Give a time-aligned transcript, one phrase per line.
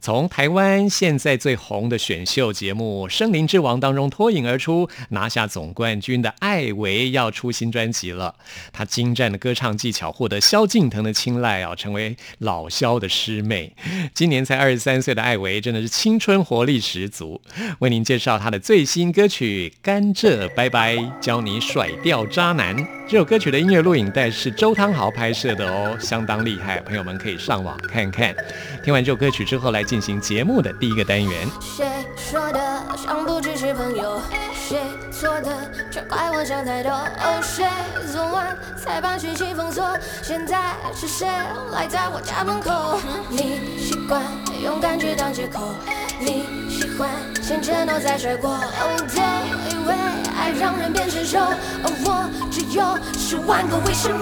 [0.00, 8.34] 从台湾现在最红的选秀节目《森林之王》当中脱颖而出，拿下总冠军的艾维要出新专辑了。
[8.72, 13.74] 他精湛的歌唱技巧获得萧敬腾的青睐啊，成为老萧的师妹。
[14.14, 17.42] 今年才二十三岁的艾维真的是青春活力十足。
[17.80, 22.74] 为您介绍他的最新歌曲《甘蔗拜拜》，教你甩掉渣男。
[23.06, 28.34] 这首歌曲的音乐录影带是周汤豪拍摄的哦，相当厉害，朋友们可以上网看看。
[28.82, 31.48] 听完这首歌曲之后，来进行节目的第一个单元。
[31.60, 32.60] 谁说的
[32.96, 34.20] 想不只是朋友？
[34.54, 34.78] 谁
[35.10, 35.50] 错的
[35.90, 36.92] 却怪我想太多？
[36.92, 37.66] 哦，谁
[38.12, 39.84] 昨晚才把讯息封锁？
[40.22, 41.26] 现在是谁
[41.72, 43.00] 赖在我家门口？
[43.30, 44.22] 你习惯
[44.62, 45.74] 用感觉当借口，
[46.20, 47.10] 你喜欢
[47.42, 48.48] 先承诺再甩锅。
[48.48, 49.94] 哦，都以为
[50.38, 51.36] 爱让人变成熟，
[51.82, 54.20] 而我只有十万个为什么。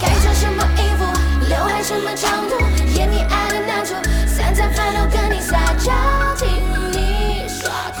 [0.00, 1.04] 该穿什么衣服，
[1.48, 2.54] 刘海什么长度，
[2.94, 3.94] 演你爱的难处，
[4.32, 5.92] 三餐饭都跟你撒娇，
[6.36, 6.48] 听
[6.90, 7.68] 你耍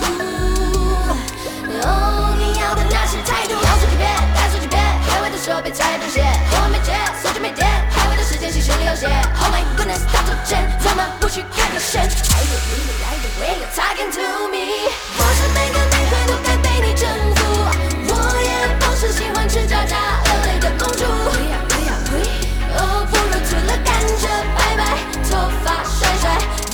[1.84, 9.06] 哦，你要的那是态度，要说几遍，该说几遍，开会的时候别踩东西，电话没接，手机没电，开会的时间信息里有写。
[9.44, 12.00] Oh my goodness，大作战，怎么不去看个神？
[12.00, 17.04] 还有你的来的 way you're talking to me，不是每个男孩都该被你征
[17.36, 17.44] 服，
[18.08, 18.10] 我
[18.40, 21.04] 也不是喜欢吃渣渣恶类的公主。
[22.74, 23.76] 哦，不如除了，
[26.02, 26.71] 发甩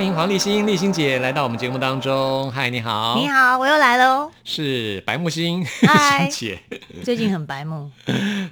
[0.00, 2.50] 欢迎黄立新，立新姐来到我们节目当中。
[2.52, 4.32] 嗨，你好，你好，我又来喽。
[4.44, 6.58] 是白木星，嗨 星姐
[7.04, 7.90] 最近很白目，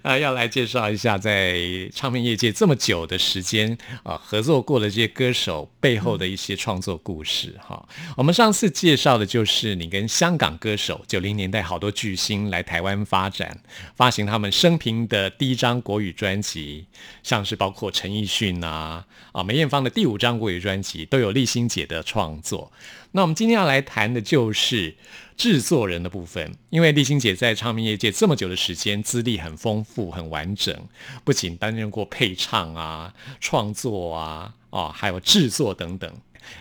[0.03, 1.59] 啊， 要来介绍一下在
[1.95, 7.83] 唱片业界这么久的时间啊，合作过的这些歌手背后的一些创作故事哈。
[8.15, 13.59] 我们上次介绍的就是你跟香港歌手九零年代好多巨星来台湾发展，
[13.97, 16.85] 发行他们生平的第一张国语专辑，
[17.23, 22.73] 像是包括陈奕迅啊啊梅艳芳的第五张国语专辑都有立新姐的创作。
[23.13, 24.97] 那我们今天要来谈的就是
[25.37, 30.77] 制作人的部分，因为立新姐在唱片业界这么久的时间，资历很丰富、很完整，
[31.23, 36.13] 不仅担任过配唱啊、创作啊、哦，还有制作等等。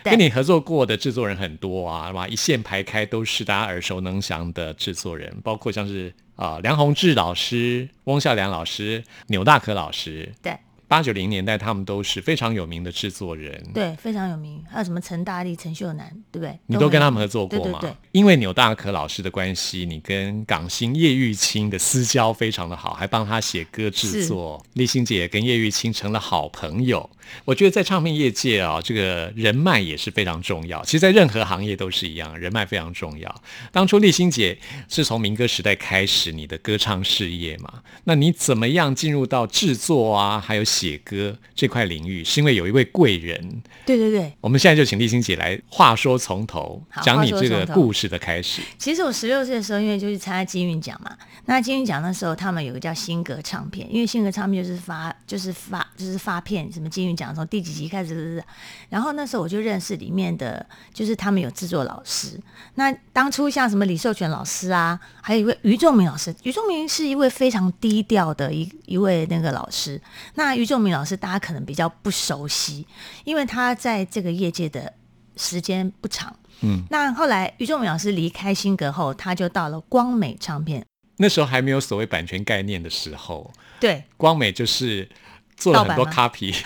[0.04, 10.32] 跟你合作过的制作人很多啊，哇，一线排开都是大家耳熟能详的制作人，包括像是啊、梁宏志老师、翁孝良老师、钮大可老师。
[10.40, 10.56] 对
[10.88, 13.62] 八九零年代，他们都是非常有名的制作人。
[13.74, 14.64] 对，非常有名。
[14.68, 16.58] 还有什么陈大力、陈秀楠，对不对？
[16.66, 17.78] 你都跟他们合作过吗？
[17.80, 24.64] 对对对因为钮大可老师的关系，你跟港星叶玉卿的私交非常的好，还帮他写歌制作。
[24.72, 27.08] 立新姐跟叶玉卿成了好朋友。
[27.44, 30.82] 我觉得在唱片业界啊，这个人脉也是非常重要。
[30.84, 33.42] 其实，在任何行业都是一样，人脉非常重要。
[33.70, 34.58] 当初立新姐
[34.88, 37.82] 是从民歌时代开始你的歌唱事业嘛？
[38.04, 42.22] 那你怎么样进入到制作啊，还有写歌这块领域？
[42.22, 44.32] 是因为有一位贵人，对对对。
[44.40, 48.62] 我们现在就请立新姐来话说从头，好讲你这个故事的开始。
[48.78, 51.16] 其实我十六岁的时候，因为就是参加金韵奖嘛，
[51.46, 58.42] 那金韵奖那时候他们有个叫新格唱片，因为新格唱片就是发就是发就是发片，什么金韵奖从第几集开始，
[58.88, 60.64] 然后那时候我就认识里面的，
[60.94, 62.38] 就是他们有制作老师。
[62.76, 70.00] 那当初像什么李寿全老师啊，还有一位于仲明老师，于仲明是一位非常低调的一一位那个老师。
[70.34, 72.86] 那于仲明老师大家可能比较不熟悉，
[73.24, 74.92] 因为他在这个业界的
[75.36, 76.36] 时间不长。
[76.60, 80.84] 嗯，那后来于仲明老师离开新格后，他就到了光美唱片。
[81.16, 85.08] 那时候还没有所谓版权概念的时候，对，光美就是
[85.56, 86.56] 做了很多 copy。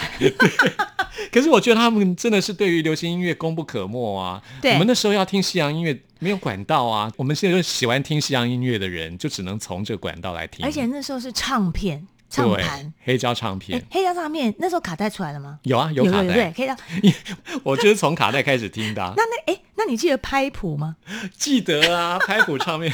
[1.31, 4.43] 可是我觉得他们真的是对于流行音乐功不可没啊！
[4.61, 7.11] 对我们那时候要听西洋音乐，没有管道啊。
[7.17, 10.65] 我们现在就喜欢听西洋音乐的人，就只能从这个管道来听。
[10.65, 12.93] 而且那时候是唱片唱盘。
[13.05, 15.59] 黑胶唱哎片，黑胶唱片那时候卡带出来了吗？
[15.65, 16.77] 有啊，有卡带对带，黑胶。
[17.63, 20.97] 我就是从卡带开始听的啊、 那那哎，那你记得拍谱吗？
[21.37, 22.93] 记得啊， 拍谱唱片，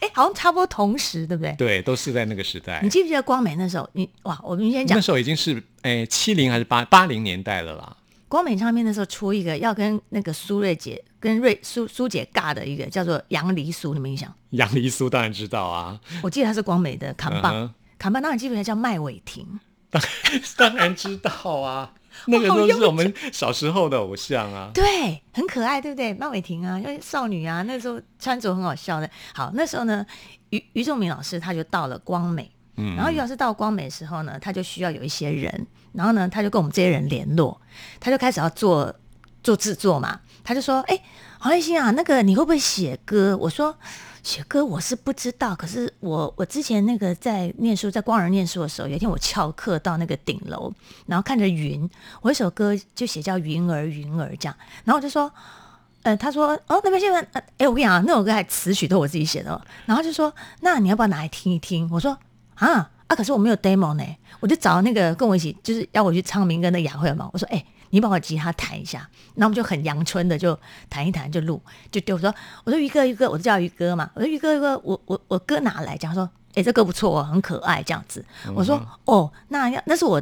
[0.00, 1.52] 哎，好像差不多同时，对不对？
[1.56, 2.88] 对，都是在那个时代你。
[2.90, 3.88] 记不记得光美那时候？
[3.92, 7.96] 你哇，我们先讲那时候已经是哎七零还是八八零年代了啦。
[8.28, 14.30] 光美唱片那时候出一个要跟那个苏瑞姐跟瑞苏苏姐尬的一个叫做杨梨酥，你们印象？
[14.50, 19.60] 杨梨酥当然知道啊，我记得他是光美的扛棒，嗯哼扛棒当然记不记得叫麦伟霆？
[20.56, 21.30] 当然知道
[21.60, 21.92] 啊，
[22.26, 24.70] 那个都是我们小时候的偶像啊。
[24.74, 26.12] 对，很可爱，对不对？
[26.14, 29.08] 麦伟霆啊，因为少女啊，那时候穿着很好笑的。
[29.34, 30.04] 好，那时候呢，
[30.50, 37.58] 于于仲明老师他就到了光美，嗯然后于老师到光美的时候呢，他就需要有一些人，然后呢，他就跟我们这些人联络，
[37.98, 38.94] 他就开始要做
[39.42, 40.20] 做制作嘛。
[40.44, 40.98] 他就说：“哎，
[41.40, 43.76] 黄立新啊，那个你会不会写歌？”我说
[44.22, 50.72] ：“写歌我是不知道，可是我我之前那个在念书，在光儿念书的时候，有一天我翘课到那个顶楼，
[51.06, 51.88] 然后看着云，
[52.22, 55.30] 我一首歌就写叫《云儿云儿》这样，然后我就说。”
[56.04, 59.60] 呃，他说哦，那边现在，呃，哎，我跟你讲，那首歌还词曲都我自己写的。
[59.84, 61.88] 然后就说，那你要不要拿来听一听？
[61.92, 62.16] 我说
[62.54, 64.04] 啊啊，可是我没有 demo 呢。
[64.38, 67.28] 我就找那个跟我一起，就是要我去唱名跟那雅慧嘛。
[67.32, 68.98] 我说，哎，你帮我吉他弹一下。
[69.34, 70.58] 然后我们就很阳春的就
[70.88, 74.10] 弹一弹就录，就丢我说，我说于哥于哥，我就叫于哥嘛。
[74.14, 78.24] 我说于哥于哥，我我我歌拿来讲说，哎，这歌不错哦，很可爱这样子。
[78.54, 80.20] 我说哦，那要那是我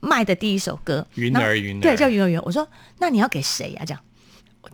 [0.00, 2.42] 卖的第一首歌，云儿云儿对，叫云儿云儿。
[2.44, 2.66] 我说
[2.98, 4.00] 那你要给谁呀、这样，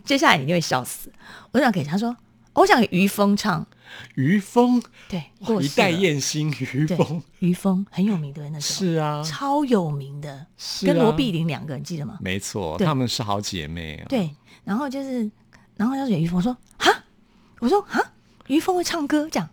[0.04, 1.10] 接下来你就会笑死。
[1.52, 2.14] 我就想给他说，
[2.52, 3.66] 我想给于峰唱，
[4.14, 5.24] 于峰，对，
[5.60, 8.50] 一代艳星于对峰，，于峰很有名，对不对？
[8.50, 12.18] 那时候是啊，超有名的，是跟罗啊碧玲两个人记得吗？
[12.20, 14.06] 没错，对她们是好姐妹啊。
[14.08, 14.34] 对，
[14.64, 15.30] 然后就是，
[15.76, 17.04] 然后要选于峰，我说哈，
[17.60, 18.12] 我说哈，
[18.48, 19.48] 于峰会唱歌这样。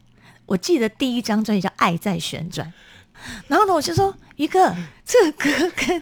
[0.46, 2.68] 我记得第一张专辑叫《爱在旋转》，
[3.48, 6.02] 然后呢，我就说于哥，这个歌跟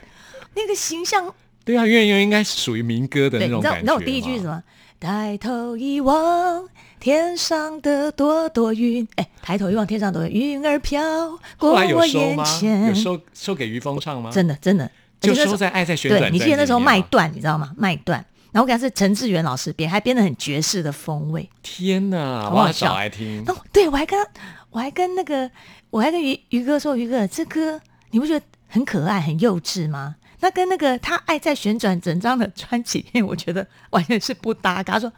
[0.56, 1.34] 那个形象
[1.66, 3.80] 对啊，因为因为应该是属于民歌的那种感觉。
[3.82, 4.48] 知道你知道我第一句是什？
[4.48, 4.64] 么？
[5.00, 6.68] 抬头一望，
[7.00, 11.00] 天上的朵朵云，哎，抬头一望，天上的朵云儿飘
[11.60, 12.06] 过我？
[12.06, 12.94] 眼前有。
[12.96, 14.32] 收收给于峰唱吗？
[14.32, 14.90] 真的真的，
[15.22, 16.92] 就收在《爱在旋转》对，你记得那时候专辑里面吗？
[16.92, 17.72] 卖断，你知道吗？
[17.78, 18.26] 卖断。
[18.52, 21.48] 然后我给他是陈志远老师编，还编的很爵士的风味。
[21.62, 23.44] 天哪，我要找来听。
[23.46, 24.20] 哦，对，我还跟，
[24.72, 25.52] 我还跟那个，
[25.92, 30.16] 我还跟于于哥说，于哥，这歌你不觉得很可爱、很幼稚吗？
[30.40, 34.94] 那跟那个他爱在旋转整张的专辑里面，我觉得完全是不搭嘎。
[34.94, 35.12] 他说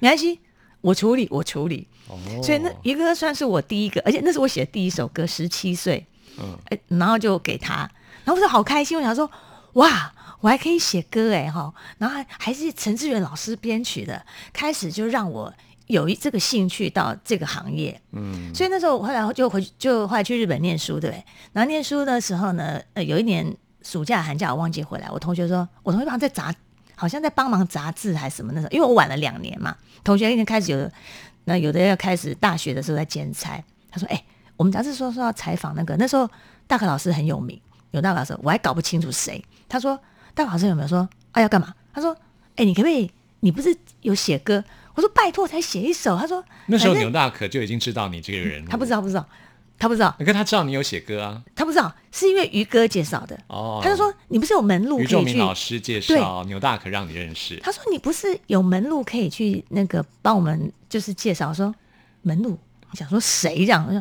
[0.00, 0.40] 没关系，
[0.80, 1.86] 我处理，我处理。
[2.08, 6.06] 哦所以那一个算是我第一个，而且那是我写的第一首歌，十七岁，
[6.38, 7.90] 嗯哎，然后就给他，
[8.24, 9.30] 然后我就好开心，我想说，
[9.74, 15.50] 哇，我还可以写歌哎哈，然后还还是陈志远老师编曲的，开始就让我
[15.86, 21.24] 有一这个兴趣到这个行业，嗯所以那时候我后来就回去，就后来去日本念书，对不对？
[21.54, 26.52] 然后念书的时候呢，呃，有一年暑假寒假我忘记回来，我同学说，我同学好像在杂，
[26.96, 30.90] 好像在帮忙杂志还是什么那时候，因为我晚了两年嘛，同学已经开始有，
[31.44, 34.24] 那有的要开始大学的时候在兼差，他说，哎、
[34.56, 36.28] 我们杂志说说要采访那个，那时候
[36.66, 37.60] 大可老师很有名，
[37.92, 39.98] 有大可老师，我还搞不清楚谁，他说
[40.34, 41.74] 大可老师有没有说，啊要干嘛？
[41.92, 42.16] 他说，
[42.56, 43.10] 哎、你可不可以？
[43.40, 44.64] 你不是有写歌？
[44.94, 46.16] 我说拜托，才写一首。
[46.16, 49.28] 他说那时候牛大可就已经知道你这个人，他不知道，不知道，
[49.78, 51.42] 他不知道，可他知道你有写歌啊。
[51.54, 53.36] 他不知道，是因为于哥介绍的。
[53.48, 55.12] 哦，他就说你不是有门路可以去？
[55.12, 61.48] 仲明老师介绍牛大可让你认识，他说你不是有门路可以去那个帮我们就是介绍？
[61.48, 61.74] 我说
[62.22, 62.56] 门路，
[62.92, 63.84] 我想说谁这样？
[63.84, 63.98] 我说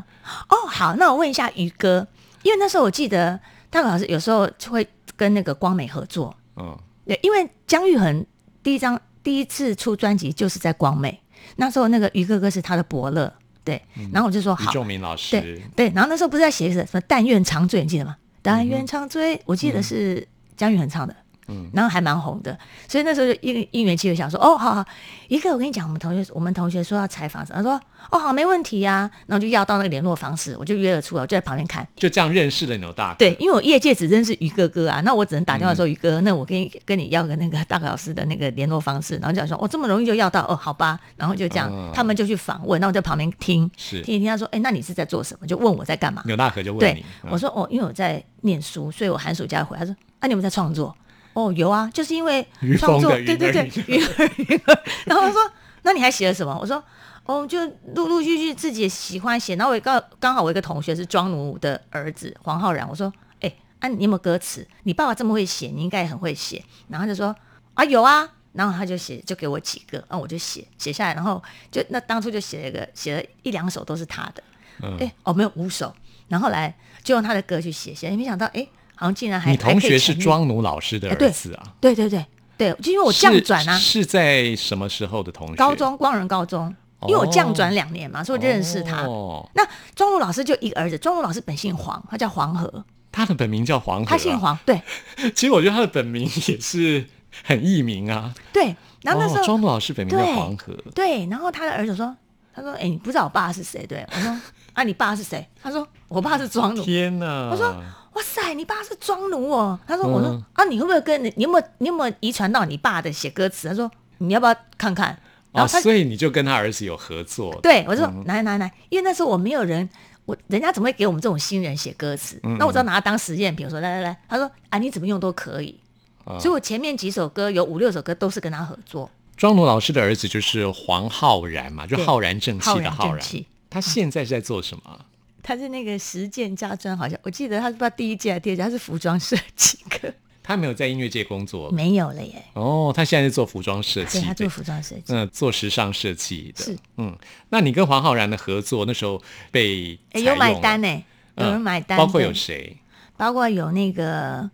[0.50, 2.08] 哦好，那我问一下于哥，
[2.44, 3.40] 因为那时候我记得
[3.72, 6.78] 大可老师有时候就会跟那个光美合作，嗯
[7.08, 8.24] 对，因为姜育恒
[8.62, 11.20] 第一张第一次出专辑就是在光美，
[11.56, 20.28] 那时候那个于哥哥是他的伯乐，对，然后我就说好，于仲明老对师，对，然后那时候不是在写什么“但愿长醉”，你记得吗？“但愿长醉”，我记得是
[20.58, 21.16] 姜育恒唱的，
[21.48, 22.58] 嗯然后还蛮红的，
[22.88, 24.86] 所以那时候就一个应援机会想说，哦，好好，
[25.28, 27.80] 一个我跟你讲，我们同学我们同学说要采访，他说，
[28.12, 31.88] 哦，好，没问题呀、然后就要到那个联络方式，我就约了出来，我就在旁边看。
[31.96, 33.20] 就这样认识了牛大可。
[33.20, 45.48] 对，因为我业界只认识于哥哥啊，那我只能打电话说于哥，那我跟你跟你要个那个大可老师的那个联络方式，然后就讲说哦这么容易就要到哦好吧，然后就这样，嗯他们就去访问，那我在旁边听，是听一听，他说哎那你是在做什么？
[45.48, 46.22] 就问我在干嘛？
[46.26, 49.78] 牛大可就问对你，，嗯我说哦，因为我在念书，所以我寒暑假回。
[49.78, 50.96] 他说啊，你有没有在创作？
[51.34, 52.48] 哦，有啊，就是因为
[52.80, 54.84] 创作，对对对，云云儿云儿。
[55.06, 56.58] 然后他说，那你还写了什么？
[56.60, 56.84] 我说
[57.26, 57.60] 哦，就
[57.96, 59.56] 陆陆续续自己也喜欢写。
[59.56, 63.12] 然后我也刚刚好我一个同学是庄奴的儿子黄浩然，我说
[63.42, 64.68] 哎，啊你有没有歌词？
[64.84, 66.64] 你爸爸这么会写，你应该也很会写。
[66.88, 67.36] 然后他就说
[67.74, 68.30] 啊有啊。
[68.54, 74.44] 然后他就写，就给我几个，然后我就写写下来，然后就那当初就写了一个，写了一两首都是他的，
[74.84, 75.92] 嗯哎、哦，没有五首，
[76.28, 81.64] 然后后来就用他的歌去写，写，没想到，哎，好像竟然还你同学是，庄奴老师的儿子啊？
[81.64, 82.26] 立对对对
[82.58, 85.56] 对，就因为我降转啊，是是在什么时候的同学？
[85.56, 86.74] 高中光仁高中，
[87.08, 89.02] 因为我降转两年嘛，所以我就认识他。
[89.04, 94.40] 哦，那庄儒老师就一个儿子，庄儒老师本姓黄，他叫黄河，他的本名叫黄河、啊，他姓。
[94.40, 94.82] 黄，对
[95.36, 97.06] 其实我觉得他的本名也是
[97.44, 98.34] 很艺名啊。
[98.54, 98.76] 对。
[99.02, 102.16] 然后那时哦、候、庄奴老师本名叫对黄河，对，然后他的儿子说，
[102.56, 103.86] 他说，哎，你不知道我爸是谁？
[103.86, 104.40] 对我说，
[104.72, 105.46] 啊，你爸是谁？
[105.62, 106.82] 他说，我爸是庄奴。
[106.82, 107.50] 天哪！
[107.52, 107.76] 我说
[108.14, 109.80] 哇塞，你爸是庄奴哦。
[109.88, 113.68] 他说，我说嗯啊，你会不会跟你你有没有你有没有遗传到你爸的写歌词？
[113.68, 113.90] 他说，
[114.20, 115.08] 你要不要看看？
[115.52, 117.54] 然哦，后他、所以你就跟他儿子有合作。
[117.62, 119.88] 对我就说嗯来来来，因为那时候我没有人，
[120.26, 122.40] 我人家怎么会给我们这种新人写歌词？
[122.44, 125.80] 嗯那我只要拿它当实验品，我说来来来，他说啊你怎么用都可以。
[126.26, 133.20] 啊所以我前面几首歌有五六首歌都是跟他合作，庄奴老师的儿子就是黄浩然嘛，就浩然正气浩然的浩然。
[133.20, 133.48] 正气。
[133.70, 135.06] 他现在是在做什么啊？
[135.44, 142.42] 他是那个实践家专，好像我记得他是不知道第一届还是第二届，他是服装设计科，他没有在音乐界工作没有了耶。
[142.54, 144.24] 哦，他现在是做服装设计的。
[144.24, 146.64] 对他做，服装设计，嗯，做时尚设计的。
[146.64, 147.16] 是，嗯，
[147.50, 149.22] 那你跟黄浩然的合作那时候
[149.52, 150.88] 被哎有买单呢，
[151.36, 152.78] 有人嗯买单，包括有对谁？
[153.18, 154.50] 包括有那个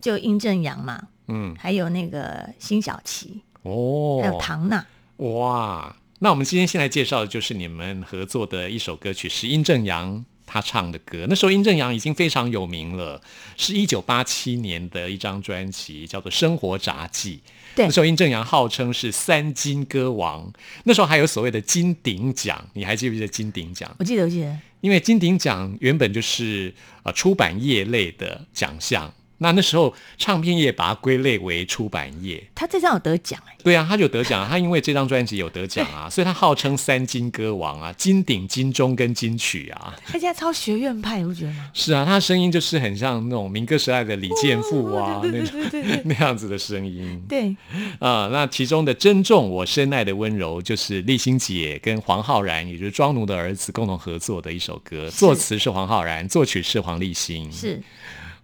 [0.00, 4.84] 就殷正阳嘛，嗯，还有那个辛晓琪，哦，还有唐娜。
[5.18, 11.26] 哇，那我们今天先来介绍的就是你们合作的一首歌曲，是殷正阳他唱的歌。
[11.28, 13.20] 那时候殷正阳已经非常有名了，
[13.56, 17.40] 是一九八七年的一张专辑，叫做《生活杂记》。
[17.76, 20.52] 对那时候殷正阳号称是三金歌王，
[20.84, 23.92] 那时候还有所谓的金鼎奖，你还记不记得金鼎奖？
[23.98, 32.42] 我记得，我记得，因为金鼎奖原本就是呃出版业类的奖项，那那时候唱片业把它归类为出版业。
[32.54, 39.94] 他这张有得奖哎，对啊，他就得奖啊，他因为这张专辑有得奖啊， 所以他号称三金歌王啊，金鼎、金钟跟金曲啊。
[40.06, 41.70] 他现在超学院派，你不觉得吗？
[41.74, 45.60] 是啊，他的声音就是很像那种民歌时代的李健富啊，那种
[46.04, 47.54] 那样子的声音对，
[47.98, 57.50] 啊、那其中的《珍重我深爱的温柔》就是立新姐跟黄浩然，也就是庄奴的儿子共同合作的一首歌，作词是黄浩然，作曲是黄立新。
[57.52, 57.82] 是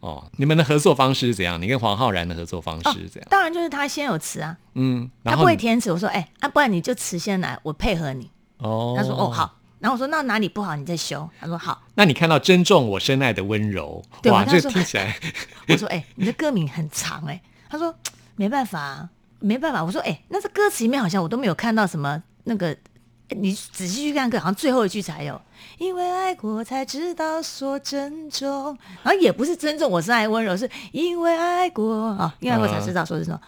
[0.00, 1.61] 哦，你们的合作方式是怎样？
[1.61, 3.28] 你跟黄浩然的合作方式是怎样？
[3.30, 5.92] 当然就是他先有词啊，嗯，他不会填词。
[5.92, 8.30] 我说，哎、啊，不然你就词先来，我配合你。
[8.59, 9.57] 哦，他说，哦，好。
[9.78, 11.28] 然后我说那哪里不好你再修。
[11.38, 11.83] 他说好。
[11.95, 15.16] 那你看到珍重我深爱的温柔，哇，这对我跟他说听起来
[15.69, 17.95] 我说哎、你的歌名很长哎、他说
[18.37, 19.85] 没办法、啊，没办法。
[19.85, 22.76] 我说哎、那这歌词里面好像我都没有看到什么那个。
[23.37, 25.40] 你仔细去看歌，好像最后一句才有，
[25.78, 33.40] 因为爱过才知道说珍重，然后也不是珍重我是爱温柔，是因为爱过啊，因为爱过才知道说珍重。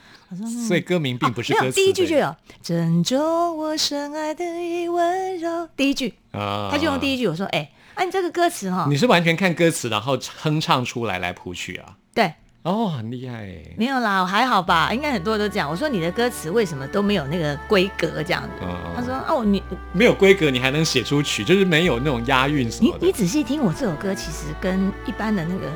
[0.67, 6.71] 所以歌名并不是没有第一句就有珍重我深爱的一温柔，第一句啊。
[6.71, 11.97] 他就用第一句，我说哎，啊你这个歌词哈，你是完全看歌词，然后哼唱出来来谱曲啊？
[12.15, 13.75] 对，哦，很厉害耶。
[13.76, 15.69] 没有啦，还好吧，应该很多人都这样。
[15.69, 18.49] 我说你的歌词为什么都没有那个规格这样子？
[18.62, 19.61] 嗯他说哦，你
[19.92, 23.07] 没有规格，你还能写出曲，就是没有那种押韵什你么的。
[23.07, 25.66] 你仔细听我这首歌，其实跟一般的那个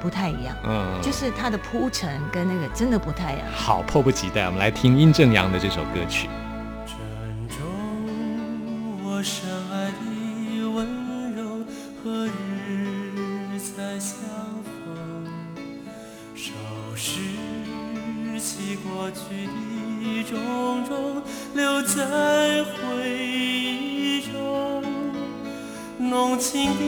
[0.00, 3.46] 不太一样，嗯，就是它的铺陈跟那个真的不太一样。
[3.54, 6.28] 好，迫不及待，我们来听殷正阳的这首歌曲。
[6.86, 6.96] 珍
[7.48, 9.48] 重我深
[16.96, 17.20] 拾
[18.40, 21.22] 起过去的种种，
[21.54, 24.82] 留在回忆中。
[25.98, 26.82] 浓情的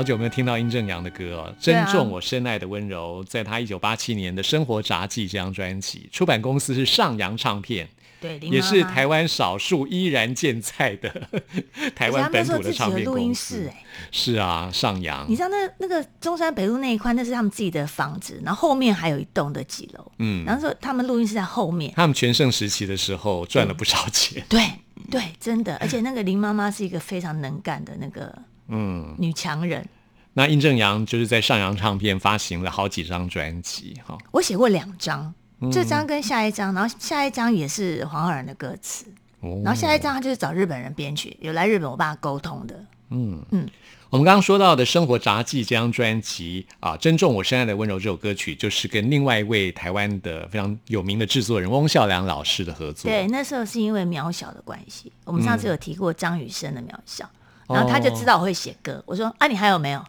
[0.00, 7.86] 好久没有听到殷正阳的歌哦，《珍重我深爱的温柔》在他一九八七年的《生活杂技》这张专辑，出版公司是上扬唱片，
[8.18, 11.28] 对，林也是台湾少数依然健在的
[11.94, 13.68] 台湾本土的唱片公录音室司。
[13.68, 13.84] 哎。
[14.10, 15.26] 是啊，上扬。
[15.28, 24.66] 你，知道那那个中山北路那一块，那是他们自己的房子，然后后面还有一栋的几楼，嗯，然后说他们录音室在后面，他们全盛时期的时候赚了不少钱，对
[25.10, 28.34] 对，真的，而且那个林妈妈是一个非常能干的那个
[28.70, 29.86] 嗯，女强人，
[30.32, 35.70] 那殷正阳就是在上扬唱片发行了好几张专辑，哈，我写过两张，嗯。
[35.70, 39.04] 这张跟下一张，然后下一张也是黄浩然的歌词，
[39.40, 39.60] 哦。
[39.64, 43.44] 然后下一张他就是找日本人编曲，有来日本我爸沟通的，嗯。
[43.50, 43.68] 嗯。
[44.08, 53.08] 我们刚刚说到的《生活杂技》这张专辑啊，《珍重我深爱的温柔》这首歌曲，就是跟另外一位台湾的非常有名的制作人翁孝良老师的合作。
[53.08, 57.30] 对，那时候是因为渺小的关系，我们上次有提过张雨生的渺小，哦
[57.72, 60.04] 然后他就知道我会写歌，我说啊，你还有没有？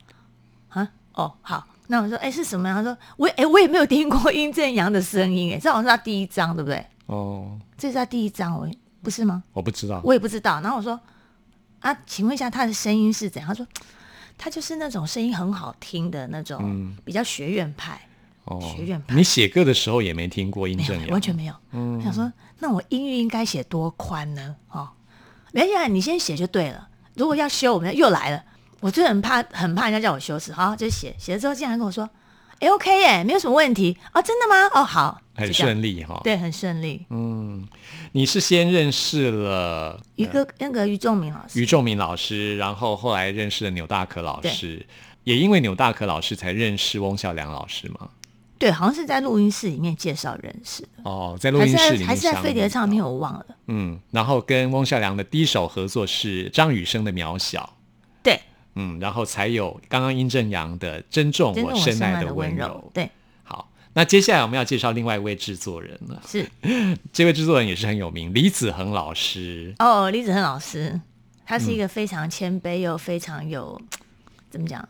[0.70, 2.76] 啊，哦，好，那我说，哎，是什么呀？
[2.76, 6.86] 他说，我哎，我也没有听过 殷正阳的声音，哎，这好像是他第一张，对不对？
[7.08, 8.70] 哦，这是他第一张，我
[9.02, 9.44] 不是吗？
[9.54, 10.02] 我不知道。
[10.04, 10.62] 我也不知道。
[10.62, 11.00] 然后我说
[11.82, 13.48] 啊，请问一下他的声音是怎样？
[13.50, 13.68] 他说
[14.38, 17.96] 他就是那种声音很好听的那种，比较学院派。
[17.96, 18.08] 嗯
[18.44, 21.54] 哦学院派你写歌的时候也没听过殷正阳，完全没有。
[21.72, 24.56] 我想说，那我音域应该写多宽呢？
[24.72, 24.90] 哦，
[25.52, 26.88] 没想你先写就对了。
[27.16, 28.44] 如果要修，我们又来了。
[28.80, 30.52] 我就很怕，很怕人家叫我修辞。
[30.52, 32.10] 好，就写写了之后，竟然跟我说
[32.60, 34.68] ：“哎，OK 耶，没有什么问题哦，真的吗？
[34.74, 36.20] 哦，好，很顺利哈。
[36.24, 37.06] 对，很顺利。
[37.12, 37.68] 嗯，
[38.14, 44.84] 你是先认识了于哥那个于仲明老师，于仲明老师，然后后来认识了纽大可老师，
[45.24, 48.10] 也因为纽大可老师才认识翁孝良老师嘛。
[48.62, 53.46] 对，好像是在录音室里面介绍认识的，哦，在录音室里面还是在相飞碟唱片，我忘了。
[53.66, 57.74] 嗯，然后跟翁孝良的第一首合作是张雨生的《渺小》，
[58.22, 58.40] 对，
[58.76, 62.90] 嗯，然后才有刚刚殷正阳的《珍重我我深爱的的温柔温柔，》。
[62.94, 63.10] 对，
[63.44, 66.22] 好，那接下来我们要介绍另外一位制作人了。
[66.28, 66.48] 是
[67.12, 69.74] 这位制作人也是很有名，李子恒老师。
[69.80, 71.02] 哦，李子恒老师，
[71.48, 73.82] 他嗯是一个非常谦卑又非常有、
[74.52, 74.88] 怎么讲？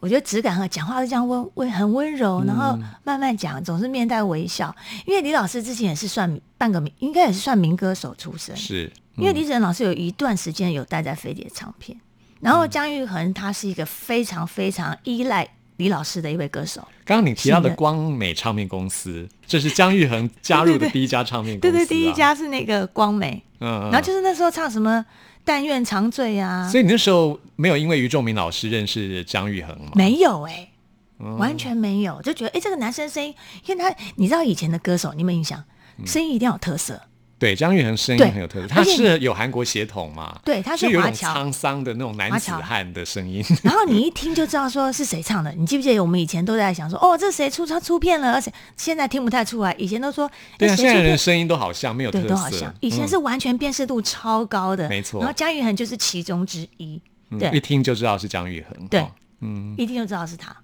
[0.00, 4.74] 我觉得质感和讲话是这样温温很温柔，然后慢慢讲，总是面带微笑。
[5.06, 8.56] 因为李老师之前也是算半个民，应该也是算民歌手出身。
[8.56, 11.96] 是，因为李子仁老师有一段时间有待在飞碟唱片，
[12.40, 16.80] 然后姜育恒他是一个非常非常依赖李老师的一位歌手。
[17.04, 21.78] 刚刚你提到的光美唱片公司，这是姜育恒加入的第一家唱片公司、啊。
[21.78, 25.04] 对对，第一，家是那个光美，嗯，嗯然后就是那时候唱什么
[25.50, 29.90] “但愿长醉”啊，所以你那时候没有因为于仲明老师认识张玉恒吗？
[29.96, 30.70] 没有哎、
[31.18, 31.36] 嗯。
[31.38, 33.34] 完全没有，就觉得哎、诶这个男生声音，
[33.66, 35.64] 因为他你知道以前的歌手，你有没有印象？
[35.98, 36.06] 嗯。
[36.06, 37.02] 声音一定要有特色，
[37.40, 40.38] 对，姜育恒声音很有特色，他是有韩国血统嘛？
[40.44, 43.42] 对他是有一种华侨沧桑的那种男子汉的声音。
[43.62, 45.50] 然后你一听就知道说是谁唱的。
[45.52, 48.34] 你记不记得我们以前都在想说，哦，这谁出他出片了？
[48.34, 52.72] 而且现在听不太出来，以前都说，对啊，现在人声音都好像没有特，色，都好像。
[52.80, 57.00] 以前嗯是完全辨识度超高的，没错然后姜育恒就是其中之一，
[57.30, 58.86] 嗯对一听就知道是姜育恒。
[58.88, 60.54] 对哦嗯，一听就知道是他。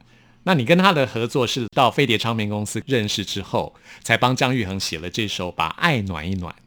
[0.42, 6.65] 那你跟他的合作是到飞碟唱片公司认识之后，才帮姜育恒写了这首《把爱暖一暖》，对，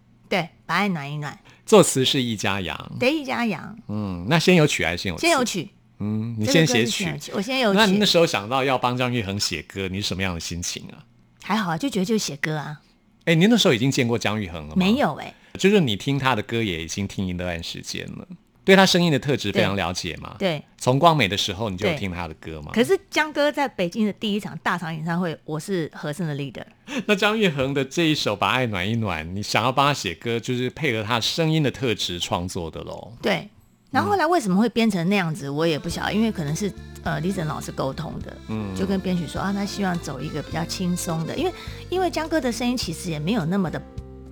[0.69, 2.91] 把爱暖一暖，作词是易家扬。
[2.99, 5.21] 得一家羊，嗯，那先有曲还是先有曲？
[5.21, 7.17] 先有曲，嗯，你先写曲是先有。
[7.17, 11.01] 曲，我先有那你那曲，时候想到要帮张玉恒写歌，你是什么样的心情啊？
[11.41, 12.79] 还好啊，就觉得就是写歌啊，
[13.25, 14.75] 哎，您那时候已经见过张玉恒了吗？
[14.75, 18.27] 没，有哎、就是你听他的歌也已经听一段时间了，
[18.69, 20.63] 对他声音的特质非常了解嘛。，对。
[20.77, 22.71] 从光美的时候你就有听他的歌嘛。
[22.71, 26.63] 可是江哥在北京的第一场大场演唱会，我是和声的 leader。
[27.05, 33.11] 那张玉恒的这一首《把爱暖一暖》，你想要帮他写歌，就是配合他声音的特质创作的喽。
[33.21, 33.49] 对，
[33.91, 36.71] 然后后来为什么会编成那样子，我也不晓得，因为可能是
[37.03, 41.51] 呃李晨老师沟通的，嗯就跟编曲说啊，他希望走一个比较轻松的，因为
[41.89, 43.81] 因为江哥的声音其实也没有那么的，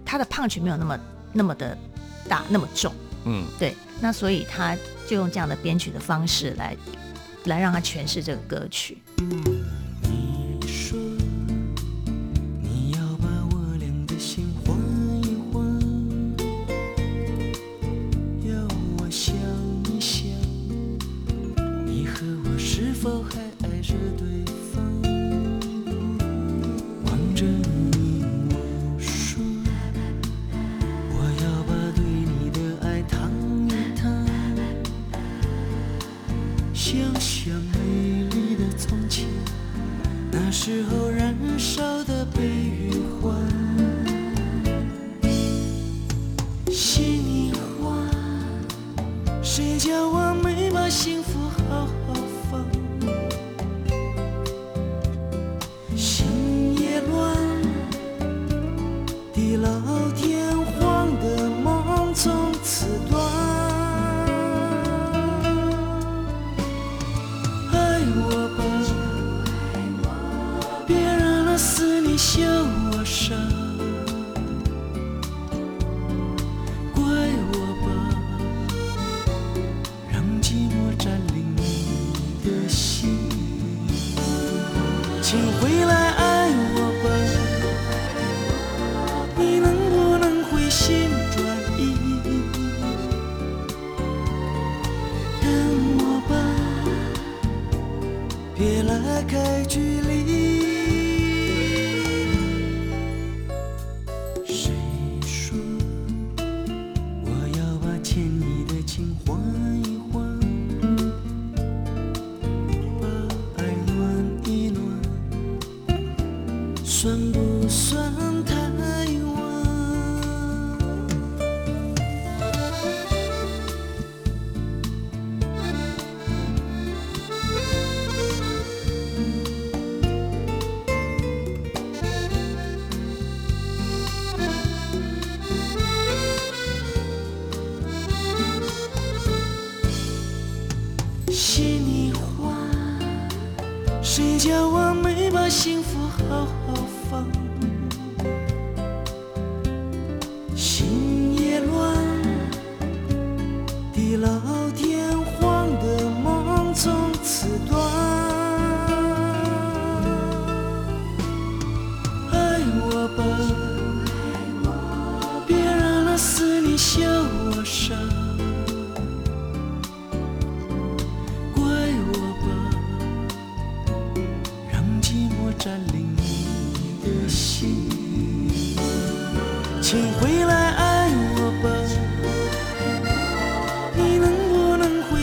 [0.06, 1.00] 他的 punch 没有那么
[1.34, 1.78] 那么的
[2.30, 2.94] 大，那么重，
[3.28, 6.76] 嗯，对，那所以他就用这样的编曲的方式来
[7.44, 8.98] 来让他诠释这个歌曲。
[9.18, 9.67] 你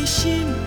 [0.05, 0.63] 心。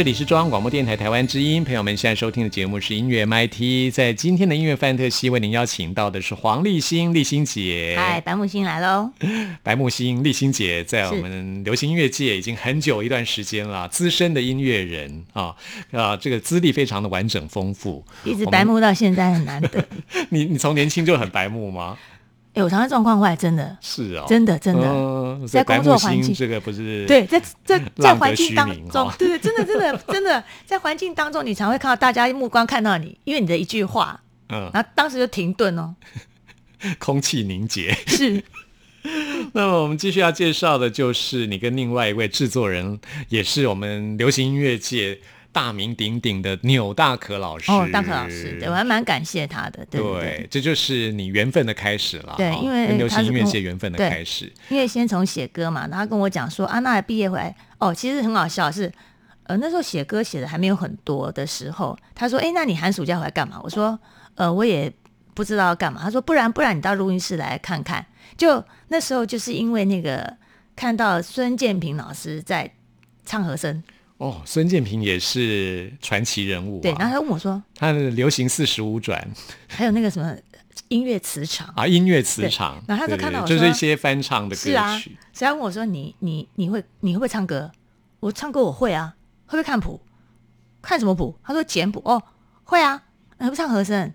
[0.00, 3.92] 这里是中央广播电台台湾之音，朋友们现在收听的节目是音乐 MIT。
[3.92, 7.96] 在今天的音乐范特西，为您邀请到的是黄立新，立新姐。
[7.98, 9.10] 嗨，白木星来喽！
[9.62, 15.54] 白木星，立新姐在我是们流行音乐界已经很久一段时间了，资深的音乐人啊
[15.92, 18.02] 啊，这个资历非常的完整丰富。
[18.24, 19.86] 一直白木到现在很难得。
[20.30, 21.98] 你你从年轻就很白目吗？
[22.52, 35.94] 哎，我常常状况外，真的，是哦，真的真的在工作环境这个不是对，在在在环境当中对对，真的真的真的在环境当中，你常会看到大家目光看到你，因为你的一句话，嗯，然后当时就停顿哦，
[36.98, 37.92] 空气凝结。
[38.06, 38.42] 是
[39.54, 45.18] 那么我们继续要介绍的就是你跟另外一位制作人，也是我们流行音乐界
[45.52, 47.70] 大名鼎鼎的钮大可老师。
[47.70, 52.34] 哦，大可老师，对我还蛮感谢他的，对对对对，这就是你缘分的开始了。
[52.36, 54.52] 对因为跟流行音乐界缘分的开始。
[54.68, 58.92] 因为先从写歌嘛，然后他跟我讲说，啊，那毕业回来，哦，其实很好笑是。
[59.44, 63.98] 呃，那时候写歌写的还没有很多的时候，他说：“哎，那你寒暑假回来干嘛？”我说
[64.36, 64.92] ：“呃，我也
[65.34, 68.06] 不知道要干嘛。”他说：“不然不然，你到录音室来看看。”
[68.38, 70.36] 就那时候就是因为那个
[70.76, 72.72] 看到孙建平老师在
[73.26, 73.82] 唱和声，
[74.20, 76.82] 哦，孙建平也是传奇人物、啊。
[76.82, 79.26] 对，然后他问我说他的流行四十五转
[79.66, 80.36] ：“还有那个什么
[80.88, 82.82] 音乐磁场啊，音乐磁场。
[82.86, 87.72] 然后他就看到就是一些翻唱的歌曲是啊曲。，所以他问我说：“你你你会你会不会唱歌？”
[88.20, 89.98] 我唱歌我会啊，会不会看谱？
[90.82, 91.34] 看什么谱？
[91.42, 92.22] 他说简谱哦，
[92.64, 93.02] 会啊。
[93.38, 94.12] 那会不会唱和声？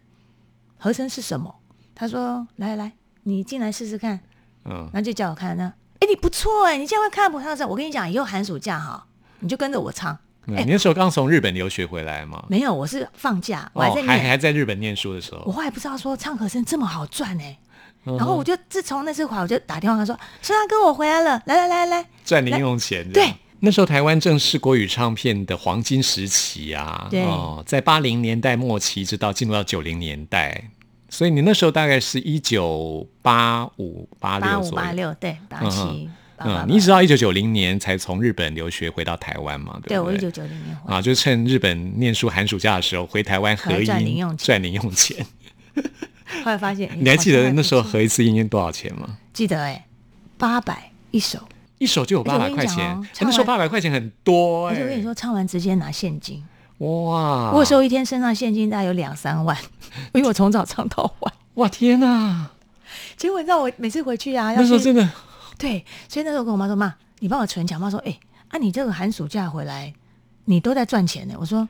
[0.78, 1.56] 和声是什么？
[1.96, 2.92] 他说：“来来来，
[3.24, 4.20] 你进来试试看。”
[4.66, 5.64] 嗯，然后就叫我看那，
[6.00, 7.66] 哎，你不错哎，你竟然会看谱他说。
[7.66, 9.08] 我跟你讲，以后寒暑假哈，
[9.46, 10.18] 你就跟着我唱。
[10.48, 12.44] 你那时候刚从日本留学回来嘛？
[12.50, 14.20] 没有，我是放假，我还在哦，还。
[14.20, 15.44] 还在日本念书的时候。
[15.46, 17.58] 我后来不知道说唱和声这么好赚哎，
[18.06, 23.08] 嗯然后我就自从那次回来，我就打电话说：“孙大哥，我回来了，来来来来。”赚零用钱。
[23.12, 27.08] 对，那时候台湾正是国语唱片的黄金时期啊。
[27.10, 30.70] 对哦，在八零年代末期，直到进入到九零年代，
[31.10, 34.86] 所以你那时候大概是一九八五八八五六左右。
[34.86, 39.80] 八六，对，八嗯七八八嗯，你一直到一九九零年才从日本留学回到台湾嘛？
[39.84, 45.26] 对我一九九零年回，啊，就趁日本念书寒暑假的时候回台湾合赚零用钱赚零用钱。
[46.44, 49.18] 后来发现，哎你还记得那时候合一次音多少钱吗？
[49.32, 49.86] 记得哎，
[50.38, 51.40] 八百一首，
[51.78, 56.44] 一首就有八百块钱，那时候八百块钱很多哎、而且我跟你说，唱完直接拿现金，
[56.80, 57.52] 哇！
[57.52, 59.56] 我有时候一天身上现金大概有两三万，
[60.14, 61.34] 因为我从早唱到晚。
[61.56, 62.50] 哇天哪！
[63.16, 65.10] 结果你知道我每次回去啊，要去那时候真的
[65.58, 69.94] 对，所以那时候跟我妈说：“妈，你帮我存钱。”妈说：“哎、啊，你这个寒暑假回来，
[70.46, 71.68] 你都在赚钱呢。”我说：“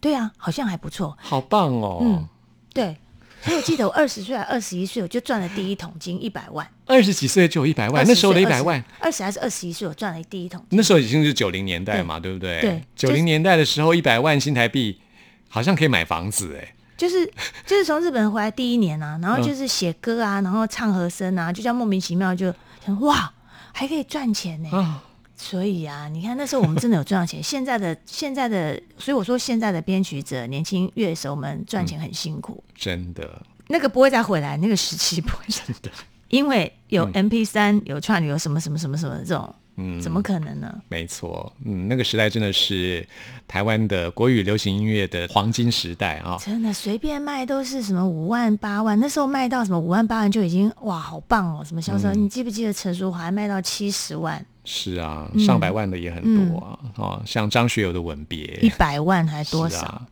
[0.00, 1.16] 对啊，好像还不错。
[1.20, 1.98] 好棒哦！
[2.02, 2.28] 嗯
[2.72, 2.96] 对，
[3.42, 6.68] 所以我记得我二十岁还二十一岁，我就赚了第一桶金一百万。
[6.84, 10.76] 二十几岁就有一百万，那时候的一百万，二十还是二十一岁，我赚了第一桶金。
[10.76, 12.60] 那时候已经是九零年代嘛，对不对？
[12.60, 15.00] 对九零年代的时候，一百万新台币
[15.48, 16.74] 好像可以买房子哎。
[16.96, 17.26] 就是
[17.66, 19.42] 就是从日本回来第一年啊，然后嗯。
[19.42, 22.52] 就是写歌啊，然后唱和声啊，就这样莫名其妙就
[22.84, 23.32] 想哇，
[23.72, 24.70] 还可以赚钱呢。
[24.70, 25.02] 啊，
[25.36, 27.42] 所以啊，你看那时候我们真的有赚到钱。
[27.42, 35.90] 现在的现在的，所以我说现在的编曲者、年轻乐手们赚钱很辛苦，真的，那个不会再回来，那个时期不会再，的。
[36.28, 40.82] 因为有 MP 三、有串流、有什么什么什么什么这种，嗯怎么可能呢？
[40.88, 43.06] 没错，嗯，那个时代真的是
[43.46, 46.38] 台湾的国语流行音乐的黄金时代啊。
[46.40, 51.64] 真的随便卖都是什么五万八万，那时候卖到什么五万八万就已经哇好棒哦！
[51.64, 52.08] 什么销售？
[52.08, 59.86] 嗯你记不记得陈淑华卖到七十万、是啊，嗯上百万的也很多啊，哦，像张学友的《吻别》一百万还多少？
[59.86, 60.06] 啊。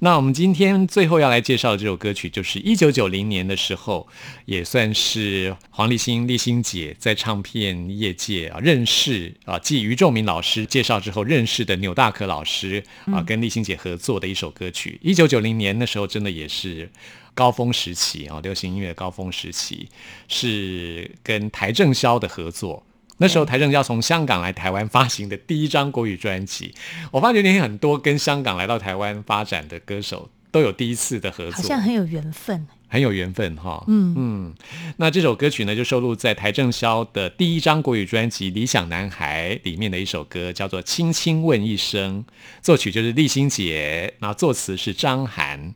[0.00, 4.06] 那我们今天最后要来介绍的这首歌曲，就是一九九零年的时候，
[4.46, 14.98] 也算是黄立新、立新姐在唱片业界啊认识啊，继于仲明老师介绍之后认识的纽大可老师啊，跟立新姐合作的一首歌曲。
[15.02, 16.90] 一九九零年那时候真的也是。
[17.32, 19.88] 高峰时期啊，流行音乐的高峰时期
[20.28, 22.84] 是跟台正宵的合作。
[23.20, 26.74] 那时候台正要从香港来台湾发行的第一张国语专辑，
[27.12, 32.66] 我发觉那天很多跟香港来到台湾发展的歌手都有第一次的合作，好像很有缘分。
[32.92, 33.84] 很有缘分哈。
[33.86, 34.54] 嗯嗯，
[34.96, 42.24] 那这首歌曲呢，就收录在台正宵的第一张国语专辑《理想男孩》里面的一首歌，叫做《轻轻问一声》，
[42.60, 45.72] 作曲就是立新姐，那作词是张涵。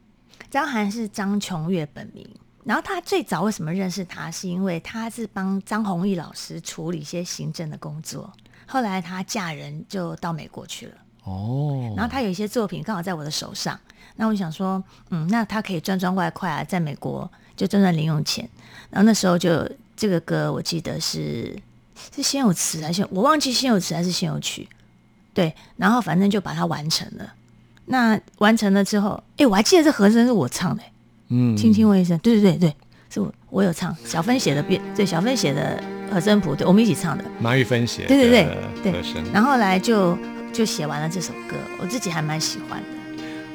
[0.50, 2.26] 张涵是张琼月本名，
[2.64, 8.32] 然后他最早为什么认识他，是因为他是帮张弘毅老师处理一些行政的工作，
[8.66, 10.94] 后来他嫁人就到美国去了。
[11.24, 13.78] 哦，然后他有一些作品刚好在我的手上，
[14.16, 18.48] 那我想说，嗯，那他可以赚赚外快啊，在美国就赚赚零用钱。
[18.90, 21.54] 然后那时候就这个歌，我记得是
[22.14, 24.68] 是先有词还是我忘记先有词还是先有曲，
[25.32, 27.32] 对，然后反正就把它完成了。
[27.86, 30.82] 那完成了之后，哎，我还记得这和声是我唱的、
[31.28, 32.74] 嗯，轻轻问一声，对对对对，
[33.10, 37.24] 是我我有唱，小芬写的变，对，小芬写的和声谱，对，我们一起唱的。
[37.40, 38.46] 马玉芬写的对对对
[38.82, 39.22] 对和声。
[39.32, 40.16] 然后后来就
[40.52, 42.86] 就写完了这首歌，我自己还蛮喜欢的。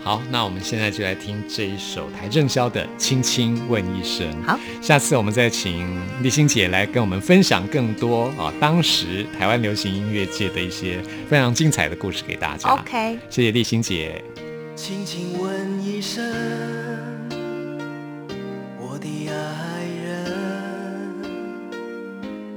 [0.02, 4.26] 好，那我们现在就来听这一首邰正宵的《轻轻问一声》。
[4.46, 5.86] 好，下次我们再请
[6.24, 12.70] 立新姐来跟我们分享更多啊，当时台湾流行音乐界的一些非常精彩的故事给大家。
[12.70, 14.24] OK，谢谢立新姐。
[14.74, 17.19] 轻轻问一声，我
[19.00, 20.26] 的爱人，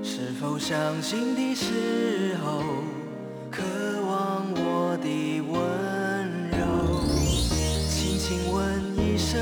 [0.02, 2.62] 是否伤心的时候，
[3.50, 3.62] 渴
[4.06, 5.52] 望我的温
[6.50, 6.60] 柔？
[7.88, 8.60] 轻轻问
[8.96, 9.40] 一声，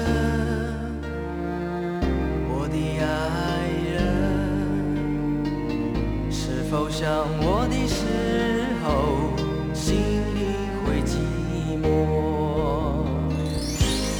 [2.48, 3.08] 我的爱
[3.94, 3.98] 人，
[6.30, 7.08] 是否想
[7.40, 8.04] 我的时
[8.84, 8.88] 候，
[9.72, 9.96] 心
[10.34, 10.38] 里
[10.84, 11.16] 会寂
[11.82, 11.84] 寞？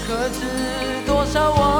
[0.06, 0.38] 可知
[1.06, 1.79] 多少往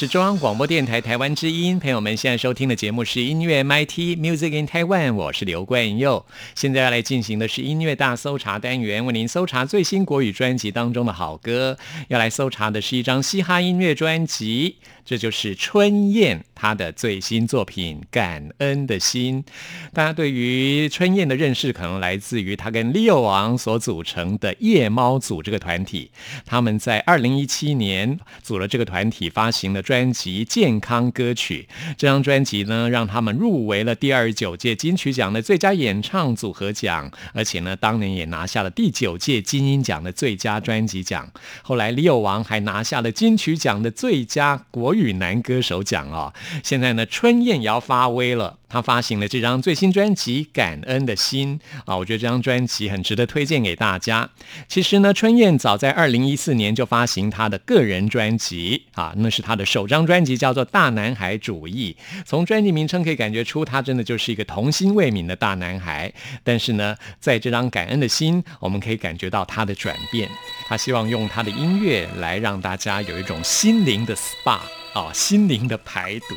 [0.00, 6.24] 是中央广播电台台湾之音，朋友们现在收听的节目是音乐 MIT Music in Taiwan，我是刘冠佑。
[6.54, 11.76] 现在要来进行的是音乐大搜查单元，为您搜查最新国语专辑当中的好歌。
[12.08, 19.44] 要来搜查的是一张嘻哈音乐专辑，这就是春燕她的最新作品《感恩的心》。
[19.92, 26.10] 大家对于春燕的认识，可能来自于她跟 Leo 王所组成的夜猫组这个团体。
[26.46, 31.66] 他们在二零一七年组了这个团体，发行了专辑《健康歌曲》。
[31.98, 41.28] 这张专辑呢，让他们入围了第二十九届金曲奖的最佳演唱组合奖，而且呢，当年也拿下了第九届金鹰奖的最佳专辑奖。
[41.62, 46.32] 后来，李友王还拿下了金曲奖的最佳国语男歌手奖哦。
[46.62, 48.59] 现在呢，春燕也要发威了。
[48.70, 54.30] 他发行了这张最新专辑《感恩的心》啊，我觉得这张专辑很值得推荐给大家。
[54.68, 61.96] 其实呢，春燕早在二零一四年就发行他的个人专辑啊，那是他的首张专辑，叫做《大男孩主义》。
[62.24, 66.12] 从专辑名称可以感觉出，他真的就是一个童心未泯的大男孩。
[66.44, 70.28] 但是呢，在这张《感恩的心》，我们可以感觉到他的转变。
[70.68, 74.79] 他希望用他的音乐来让大家有一种心灵的 SPA。
[74.94, 76.34] 哦，心灵的排毒，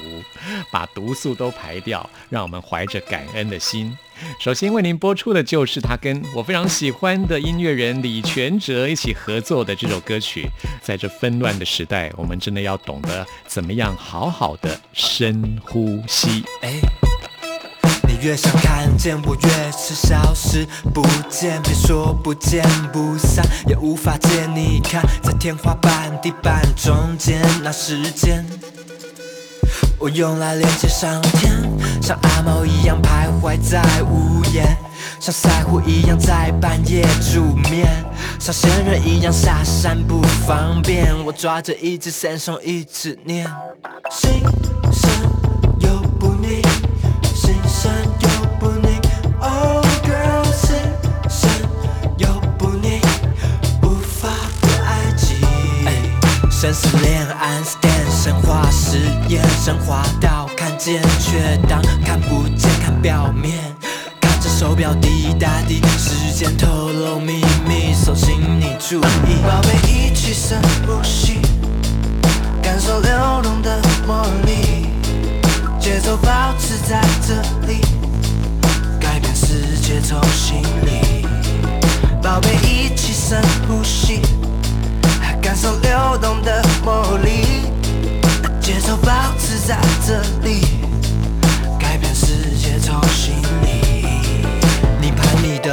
[0.72, 3.98] 把毒素都排掉，让我们怀着感恩的心。
[4.40, 10.48] 首先为您播出的就是他跟我非常喜欢的音乐人李全哲一起合作的这首歌曲。
[10.82, 16.44] 在这纷乱的时代，我们真的要懂得怎么样好好的深呼吸。
[16.62, 16.80] 哎，
[18.24, 21.62] 越想看见我，越是消失不见。
[21.62, 22.64] 别说不见
[22.94, 28.46] 不散，也无法借你看，在天花板、地板中间那时间，
[30.00, 31.52] 我用来连接上天，
[32.02, 34.74] 像阿猫一样徘徊在屋檐，
[35.20, 37.86] 像赛虎一样在半夜煮面，
[38.40, 41.14] 像仙人一样下山不方便。
[41.26, 43.46] 我抓着一只线上一直念，
[44.10, 45.43] 心生又不腻，心
[47.44, 47.92] 心神
[48.22, 48.28] 又
[48.58, 49.02] 不宁
[49.42, 50.78] ，Oh girl，心
[51.30, 51.50] 神
[52.18, 52.26] 又
[52.58, 53.02] 不宁，
[53.82, 54.30] 无法
[54.62, 55.38] 不爱情。
[56.50, 63.60] 生死恋暗 stand 神话实验，升华到看见却当看不见，看表面。
[64.22, 69.44] 看着手表滴答滴，时间透露秘密，手请你注意。
[69.46, 71.42] 宝贝，一起深呼吸，
[72.62, 74.88] 感受流动的魔力，
[75.84, 77.34] 节奏保持在这
[77.68, 77.82] 里，
[79.02, 81.28] 改变世界从心里。
[82.22, 84.22] 宝贝，一起深呼吸。
[85.42, 87.68] 感受流动的魔力，
[88.62, 89.78] 节奏保持在
[90.08, 90.62] 这里，
[91.78, 93.43] 改变世界从心。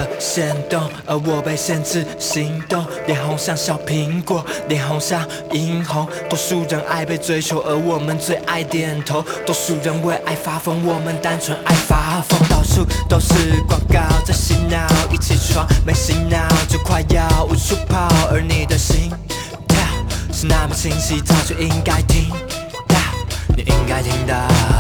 [0.01, 2.85] 的线动，而我被限制行动。
[3.07, 6.09] 脸红像小苹果，脸红像殷红。
[6.29, 9.23] 多数人爱被追求，而我们最爱点头。
[9.45, 12.39] 多数人为爱发疯，我们单纯爱发疯。
[12.49, 16.39] 到处都是广告在洗脑，一起床没洗脑
[16.69, 19.11] 就快要无处跑，而你的心
[19.69, 19.79] 跳
[20.33, 22.31] 是那么清晰，早就应该听
[22.89, 22.97] 到，
[23.57, 24.80] 你应该听到。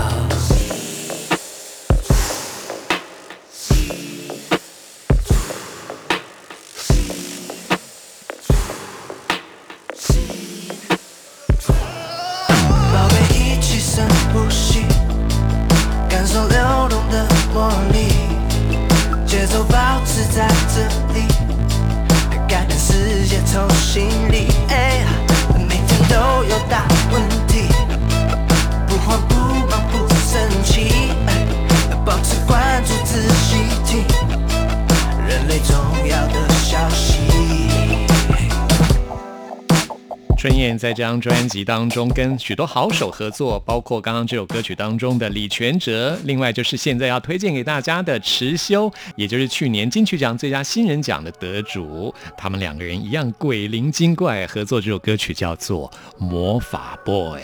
[40.81, 52.14] 在这张专辑当中跟许多好手合作，包括刚刚这首歌曲当中的李全哲，另外就是现在要推荐给大家的池修，也就是去年金曲奖最佳新人奖的得主。
[52.35, 57.43] 他们两个人一样鬼灵精怪，合作这首歌曲叫做《魔法 Boy》。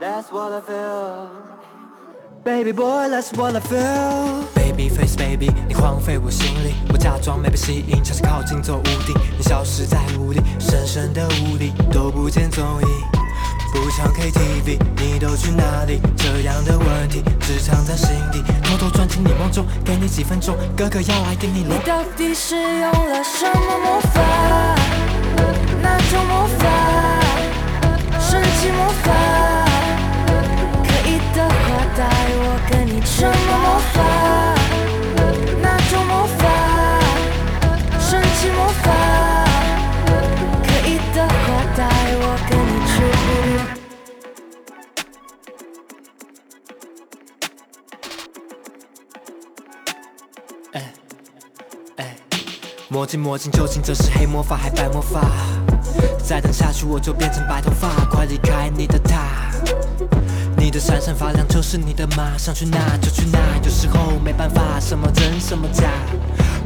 [0.00, 1.28] That's what I feel.
[2.44, 4.42] Baby boy, that's what I feel.
[4.56, 12.88] Baby face, baby，你荒废我心里，我假装没被吸引，尝试靠近走无敌，你消失在雾里，深深的屋顶都不见踪影。
[13.72, 16.00] 不唱 KTV，你都去哪里？
[16.16, 21.78] 这样的问题只藏在心底，偷偷钻进你梦中，给你几分钟，哥哥要来给你你。
[21.86, 24.20] 到底是用了什么魔法？
[25.80, 26.68] 哪种魔法？
[28.18, 29.61] 神奇魔法？
[32.02, 33.96] 带我跟你什么魔法？
[35.62, 36.40] 哪种魔法？
[38.00, 38.86] 神奇魔法？
[40.64, 41.46] 可以的话
[41.76, 41.80] 带
[42.18, 42.94] 我跟你去。
[52.88, 55.20] 魔镜魔镜，究竟这是黑魔法还白魔法？
[56.22, 59.50] 再等下去我就变成白头发，快离开你的他。
[60.72, 65.84] 的闪闪发亮就是你的马，想去哪就去哪，有时候没办法，什么真什么假。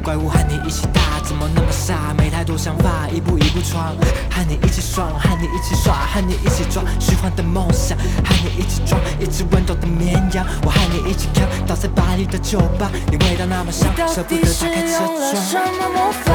[0.01, 2.15] 怪物和你一起打，怎么那么傻？
[2.17, 3.97] 没太多想法，一步一步闯，
[4.31, 10.47] 和你一起爽，和你一起耍，和你一起抓虚幻的梦想，和你一起装一只温柔的绵羊。
[10.63, 15.59] 我和你一起看倒在巴黎的酒吧，你味道那么香，舍不得打开车用了什。
[15.59, 16.33] 么魔法？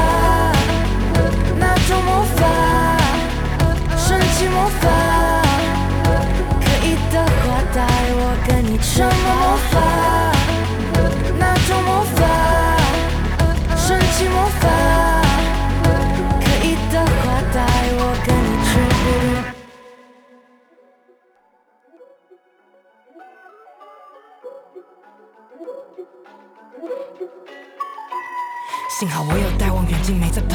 [1.58, 2.44] 哪种魔法？
[3.96, 5.41] 神奇魔法？
[7.74, 9.91] 带我跟你去魔法
[29.02, 30.54] 幸好我有带望远镜，没在怕。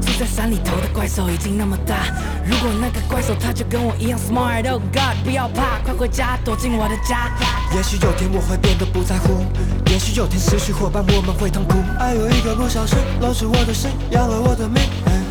[0.00, 2.10] 住在山里头的怪兽已经那么大，
[2.44, 7.30] 如果那个怪兽它就跟我一样 smart，Oh God，不要怕，快回家，躲进我的家。
[7.72, 9.46] 也许有天我会变得不在乎，
[9.92, 11.76] 也许有天失去伙伴我们会痛苦。
[12.00, 14.82] 爱有一个不小心搂住我的心，要了我的命。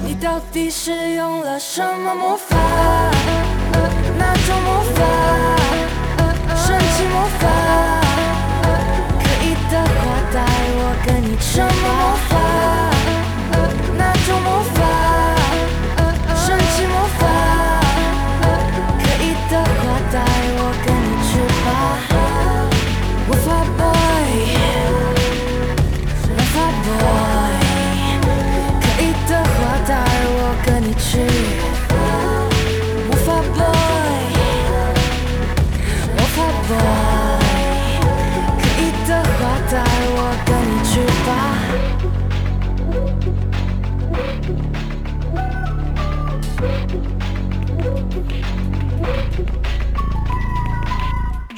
[0.07, 2.55] 你到底是用了什么魔法？
[4.17, 5.03] 哪种魔法？
[6.55, 7.43] 神奇魔法？
[9.19, 11.67] 可以的话带我跟你什么
[11.99, 12.31] 魔法？
[13.95, 15.12] 那种魔法？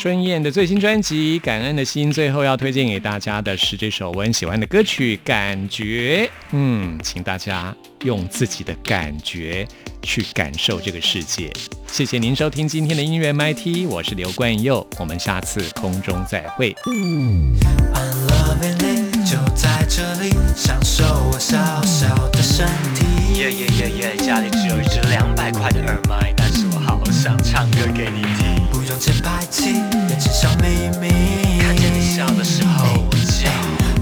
[0.06, 6.30] 春燕的最新专辑《感恩的心》，最后要推荐给大家的是这首我很喜欢的歌曲《感觉》。
[6.52, 9.68] 嗯，请大家用自己的感觉
[10.04, 11.52] 去感受这个世界。
[11.88, 16.76] 谢谢您收听今天的音乐 MIT，我是刘冠佑，我们下次空中再会。
[16.86, 23.40] I'm loving it，就在这里享受我小小的身体。
[23.40, 28.65] 耶耶耶耶，家里只有一只两百块的耳麦，但是我好想唱歌给你听。
[28.86, 29.74] 不用节拍器，
[30.10, 31.10] 眼睛像秘密。
[31.60, 33.26] 看见你笑的时候，我就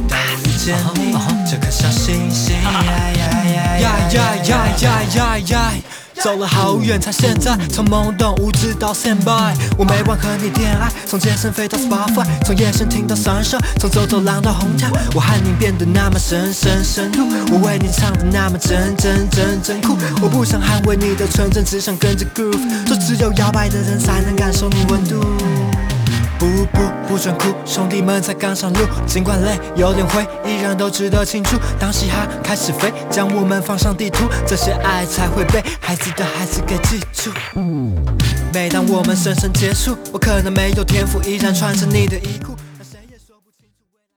[0.09, 1.15] 当我遇见你，
[1.49, 2.53] 这颗小星星。
[2.61, 2.67] 呀
[3.15, 3.23] 呀
[3.79, 5.71] 呀呀呀呀呀呀！
[6.23, 25.19] 走了好远才现在，从懵懂无知到现在，我每晚和你恋爱，从健身飞到 Spotify，从夜深听到 sunshine，从走走廊到红毯，我和你变得那么深深深入，我为你唱的那么真真真真酷，我不想捍卫你的纯真，只想跟着 groove，说只有摇摆的人才能感受你温度。
[26.43, 31.57] 不不不准哭，兄弟们才刚上路，尽管累有点灰，依然都值得庆祝。
[31.79, 37.31] 当嘻哈开始飞，将我们放上地图，这些爱才会被孩子的孩子给记住。
[38.53, 42.52] 每当我们深深结束，我可能没有天赋，依然穿着你的衣裤。